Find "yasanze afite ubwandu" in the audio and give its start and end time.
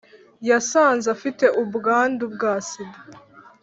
0.49-2.23